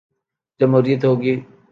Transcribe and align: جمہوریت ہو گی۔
جمہوریت 0.59 1.01
ہو 1.05 1.13
گی۔ 1.21 1.33